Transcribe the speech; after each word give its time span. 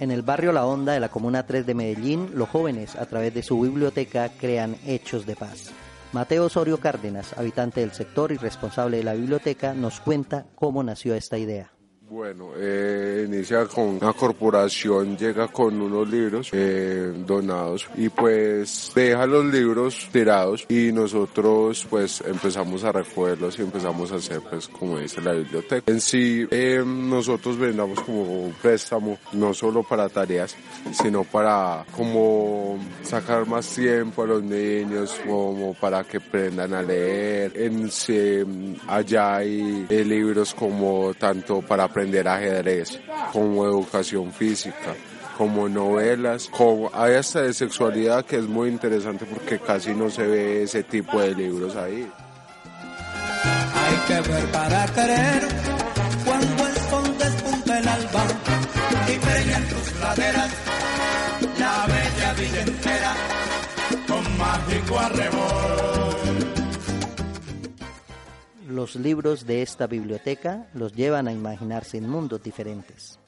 En 0.00 0.10
el 0.10 0.22
barrio 0.22 0.50
La 0.52 0.64
Honda 0.64 0.94
de 0.94 1.00
la 1.00 1.10
Comuna 1.10 1.46
3 1.46 1.66
de 1.66 1.74
Medellín, 1.74 2.30
los 2.32 2.48
jóvenes, 2.48 2.96
a 2.96 3.04
través 3.04 3.34
de 3.34 3.42
su 3.42 3.60
biblioteca, 3.60 4.30
crean 4.30 4.76
hechos 4.86 5.26
de 5.26 5.36
paz. 5.36 5.72
Mateo 6.12 6.46
Osorio 6.46 6.80
Cárdenas, 6.80 7.34
habitante 7.36 7.80
del 7.80 7.92
sector 7.92 8.32
y 8.32 8.38
responsable 8.38 8.96
de 8.96 9.04
la 9.04 9.12
biblioteca, 9.12 9.74
nos 9.74 10.00
cuenta 10.00 10.46
cómo 10.54 10.82
nació 10.82 11.14
esta 11.14 11.36
idea. 11.36 11.70
Bueno, 12.10 12.50
eh, 12.56 13.24
inicia 13.28 13.66
con 13.66 13.84
una 14.02 14.12
corporación, 14.12 15.16
llega 15.16 15.46
con 15.46 15.80
unos 15.80 16.10
libros 16.10 16.48
eh, 16.50 17.12
donados 17.24 17.88
y 17.96 18.08
pues 18.08 18.90
deja 18.96 19.26
los 19.26 19.44
libros 19.44 20.08
tirados 20.10 20.66
y 20.68 20.90
nosotros 20.90 21.86
pues 21.88 22.20
empezamos 22.26 22.82
a 22.82 22.90
recogerlos 22.90 23.60
y 23.60 23.62
empezamos 23.62 24.10
a 24.10 24.16
hacer 24.16 24.40
pues 24.40 24.66
como 24.66 24.98
dice 24.98 25.20
la 25.20 25.34
biblioteca. 25.34 25.84
En 25.86 26.00
sí 26.00 26.48
eh, 26.50 26.82
nosotros 26.84 27.56
vendamos 27.56 28.00
como 28.00 28.22
un 28.22 28.54
préstamo 28.54 29.16
no 29.34 29.54
solo 29.54 29.84
para 29.84 30.08
tareas 30.08 30.56
sino 30.90 31.22
para 31.22 31.84
como 31.96 32.76
sacar 33.04 33.46
más 33.46 33.72
tiempo 33.72 34.24
a 34.24 34.26
los 34.26 34.42
niños 34.42 35.16
como 35.24 35.74
para 35.74 36.02
que 36.02 36.16
aprendan 36.16 36.74
a 36.74 36.82
leer. 36.82 37.52
En 37.54 37.88
sí 37.88 38.42
allá 38.88 39.36
hay 39.36 39.86
libros 39.88 40.52
como 40.54 41.14
tanto 41.14 41.62
para 41.62 41.84
aprender 41.84 41.99
aprender 42.00 42.28
ajedrez, 42.28 42.98
como 43.30 43.66
educación 43.66 44.32
física, 44.32 44.94
como 45.36 45.68
novelas, 45.68 46.48
como 46.48 46.90
hay 46.94 47.14
hasta 47.16 47.42
de 47.42 47.52
sexualidad 47.52 48.24
que 48.24 48.36
es 48.36 48.48
muy 48.48 48.70
interesante 48.70 49.26
porque 49.26 49.58
casi 49.58 49.92
no 49.92 50.08
se 50.08 50.26
ve 50.26 50.62
ese 50.62 50.82
tipo 50.82 51.20
de 51.20 51.34
libros 51.34 51.76
ahí. 51.76 52.10
Hay 53.74 53.96
que 54.06 54.30
ver 54.30 54.44
para 54.46 54.86
querer 54.86 55.42
cuando 56.24 56.66
el 56.68 56.76
sol 56.88 57.18
despunta 57.18 57.78
el 57.78 57.88
alba 57.88 58.24
y 59.08 59.52
en 59.52 59.68
tus 59.68 60.00
laderas 60.00 60.50
la 61.58 61.86
bella 61.86 62.32
villa 62.32 62.60
entera 62.62 63.14
con 64.08 64.38
mágico 64.38 64.98
arrebol 64.98 65.39
los 68.70 68.96
libros 68.96 69.46
de 69.46 69.62
esta 69.62 69.86
biblioteca 69.86 70.68
los 70.74 70.94
llevan 70.94 71.28
a 71.28 71.32
imaginarse 71.32 71.98
en 71.98 72.08
mundos 72.08 72.42
diferentes. 72.42 73.18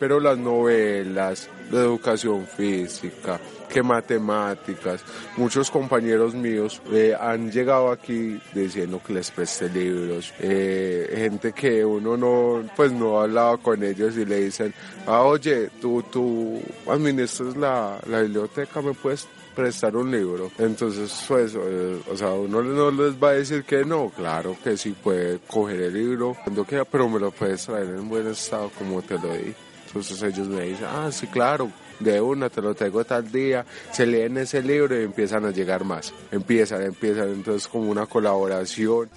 Pero 0.00 0.18
las 0.18 0.38
novelas 0.38 1.48
de 1.70 1.78
educación 1.78 2.46
física, 2.46 3.38
que 3.68 3.82
matemáticas, 3.82 5.04
muchos 5.36 5.70
compañeros 5.70 6.34
míos 6.34 6.82
eh, 6.90 7.14
han 7.18 7.52
llegado 7.52 7.92
aquí 7.92 8.40
diciendo 8.52 9.00
que 9.06 9.12
les 9.12 9.30
preste 9.30 9.68
libros, 9.68 10.34
eh, 10.40 11.14
gente 11.16 11.52
que 11.52 11.84
uno 11.84 12.16
no, 12.16 12.68
pues 12.74 12.90
no 12.90 13.20
ha 13.20 13.24
hablado 13.24 13.58
con 13.58 13.84
ellos 13.84 14.16
y 14.16 14.24
le 14.24 14.44
dicen, 14.44 14.74
ah, 15.06 15.22
oye, 15.22 15.70
tú, 15.80 16.02
tú 16.10 16.60
administras 16.88 17.56
la, 17.56 18.00
la 18.08 18.22
biblioteca, 18.22 18.82
me 18.82 18.92
puedes 18.94 19.28
prestar 19.54 19.94
un 19.96 20.10
libro. 20.10 20.50
Entonces, 20.58 21.24
pues, 21.28 21.54
eh, 21.54 22.00
o 22.10 22.16
sea, 22.16 22.32
uno 22.32 22.62
no 22.62 22.90
les 22.90 23.22
va 23.22 23.30
a 23.30 23.32
decir 23.32 23.64
que 23.64 23.84
no, 23.84 24.10
claro 24.10 24.56
que 24.64 24.76
sí 24.76 24.90
puede 24.90 25.38
coger 25.46 25.82
el 25.82 25.94
libro 25.94 26.36
cuando 26.42 26.64
quiera, 26.64 26.84
pero 26.84 27.08
me 27.08 27.20
lo 27.20 27.30
puedes 27.30 27.64
traer 27.66 27.88
en 27.90 28.08
buen 28.08 28.26
estado 28.28 28.70
como 28.78 29.02
te 29.02 29.14
lo 29.14 29.32
di. 29.34 29.54
Entonces 29.90 30.22
ellos 30.22 30.46
me 30.46 30.66
dicen, 30.66 30.86
ah, 30.88 31.10
sí, 31.10 31.26
claro, 31.26 31.68
de 31.98 32.20
una 32.20 32.48
te 32.48 32.62
lo 32.62 32.74
traigo 32.76 33.04
tal 33.04 33.30
día, 33.32 33.66
se 33.90 34.06
leen 34.06 34.36
ese 34.36 34.62
libro 34.62 34.96
y 34.96 35.02
empiezan 35.02 35.44
a 35.46 35.50
llegar 35.50 35.82
más. 35.82 36.14
Empiezan, 36.30 36.82
empiezan, 36.82 37.28
entonces 37.30 37.66
como 37.66 37.90
una 37.90 38.06
colaboración. 38.06 39.10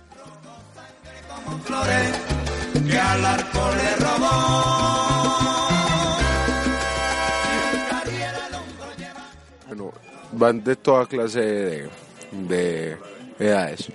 Bueno, 9.67 9.93
van 10.31 10.63
de 10.63 10.75
toda 10.75 11.05
clase 11.05 11.39
de, 11.39 11.89
de 12.31 12.97
edades. 13.37 13.91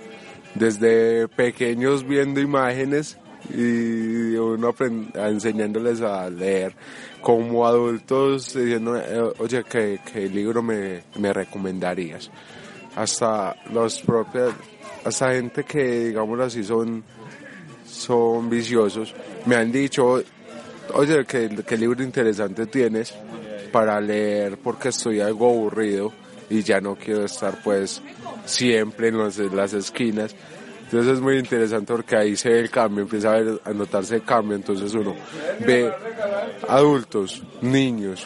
Desde 0.55 1.27
pequeños 1.27 2.07
viendo 2.07 2.39
imágenes 2.39 3.17
y 3.53 4.35
uno 4.35 4.75
enseñándoles 5.15 6.01
a 6.01 6.29
leer 6.29 6.75
como 7.21 7.65
adultos 7.65 8.53
diciendo, 8.53 8.97
eh, 8.97 9.33
oye, 9.39 9.63
¿qué, 9.63 9.99
qué 10.11 10.27
libro 10.27 10.61
me, 10.61 11.03
me, 11.17 11.33
recomendarías? 11.33 12.29
Hasta 12.95 13.55
los 13.73 14.01
propios, 14.01 14.53
hasta 15.03 15.33
gente 15.33 15.63
que, 15.63 16.07
digamos 16.07 16.39
así, 16.39 16.63
son, 16.63 17.03
son 17.85 18.49
viciosos, 18.49 19.13
me 19.45 19.55
han 19.55 19.71
dicho, 19.71 20.21
oye, 20.93 21.25
¿qué, 21.25 21.49
qué 21.65 21.77
libro 21.77 22.03
interesante 22.03 22.65
tienes 22.67 23.13
para 23.71 23.99
leer 24.01 24.57
porque 24.57 24.89
estoy 24.89 25.19
algo 25.19 25.49
aburrido 25.49 26.11
y 26.49 26.63
ya 26.63 26.81
no 26.81 26.95
quiero 26.95 27.25
estar 27.25 27.61
pues 27.63 28.01
siempre 28.45 29.09
en, 29.09 29.15
en 29.19 29.55
las 29.55 29.73
esquinas. 29.73 30.35
Entonces 30.91 31.13
es 31.13 31.21
muy 31.21 31.37
interesante 31.37 31.93
porque 31.93 32.15
ahí 32.15 32.35
se 32.35 32.49
ve 32.49 32.61
el 32.61 32.71
cambio, 32.71 33.03
empieza 33.03 33.35
a, 33.35 33.73
notarse 33.73 34.15
el 34.15 34.23
cambio, 34.23 34.55
entonces 34.55 34.91
uno 34.95 35.13
ve 35.59 35.93
adultos, 36.67 37.43
niños 37.61 38.25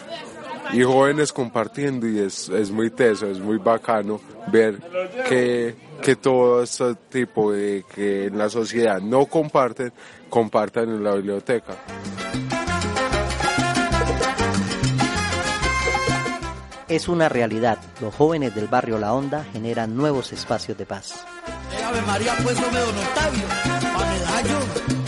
y 0.71 0.81
jóvenes 0.81 1.33
compartiendo 1.33 2.07
y 2.07 2.19
es, 2.19 2.47
es 2.47 2.71
muy 2.71 2.89
teso, 2.89 3.29
es 3.29 3.41
muy 3.41 3.57
bacano 3.57 4.21
ver 4.47 4.79
que, 5.27 5.75
que 6.01 6.15
todo 6.15 6.63
este 6.63 6.95
tipo 7.09 7.51
de 7.51 7.83
que 7.93 8.27
en 8.27 8.37
la 8.37 8.47
sociedad 8.49 9.01
no 9.01 9.25
comparten, 9.25 9.91
compartan 10.29 10.87
en 10.87 11.03
la 11.03 11.15
biblioteca. 11.15 11.75
Es 16.87 17.09
una 17.09 17.27
realidad. 17.27 17.77
Los 17.99 18.15
jóvenes 18.15 18.55
del 18.55 18.67
barrio 18.67 18.99
La 18.99 19.13
Honda 19.13 19.43
generan 19.51 19.97
nuevos 19.97 20.31
espacios 20.31 20.77
de 20.77 20.85
paz. 20.85 21.25
Ave 21.85 22.01
María, 22.03 22.33
pues, 22.43 22.59
no 22.59 22.71
me 22.71 22.79
don 22.79 22.97
Octavio, 22.97 23.47
a 23.95 24.05
medallo. 24.05 25.02